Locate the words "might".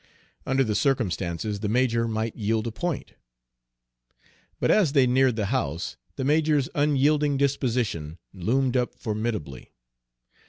2.07-2.35